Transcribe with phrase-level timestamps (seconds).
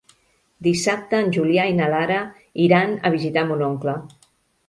[0.67, 2.17] Dissabte en Julià i na Lara
[2.65, 3.95] iran a visitar mon oncle.